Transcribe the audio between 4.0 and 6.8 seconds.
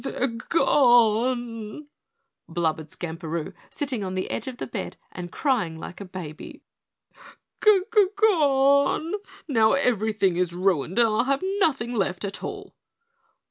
on the edge of the bed and crying like a baby.